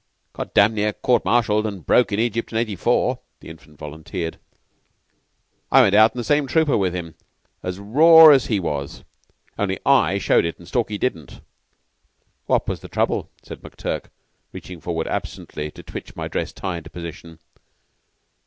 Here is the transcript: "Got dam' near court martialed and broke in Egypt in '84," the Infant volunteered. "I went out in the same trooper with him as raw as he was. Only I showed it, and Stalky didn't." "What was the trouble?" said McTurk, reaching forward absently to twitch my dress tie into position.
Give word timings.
"Got 0.33 0.55
dam' 0.55 0.73
near 0.73 0.93
court 0.93 1.23
martialed 1.23 1.67
and 1.67 1.85
broke 1.85 2.11
in 2.11 2.17
Egypt 2.19 2.51
in 2.51 2.57
'84," 2.57 3.19
the 3.39 3.49
Infant 3.49 3.77
volunteered. 3.77 4.39
"I 5.71 5.83
went 5.83 5.93
out 5.93 6.15
in 6.15 6.17
the 6.17 6.23
same 6.23 6.47
trooper 6.47 6.75
with 6.75 6.91
him 6.95 7.13
as 7.61 7.77
raw 7.77 8.29
as 8.29 8.47
he 8.47 8.59
was. 8.59 9.03
Only 9.59 9.77
I 9.85 10.17
showed 10.17 10.43
it, 10.45 10.57
and 10.57 10.67
Stalky 10.67 10.97
didn't." 10.97 11.41
"What 12.47 12.67
was 12.67 12.79
the 12.79 12.89
trouble?" 12.89 13.29
said 13.43 13.61
McTurk, 13.61 14.05
reaching 14.51 14.81
forward 14.81 15.07
absently 15.07 15.69
to 15.69 15.83
twitch 15.83 16.15
my 16.15 16.27
dress 16.27 16.51
tie 16.51 16.77
into 16.77 16.89
position. 16.89 17.37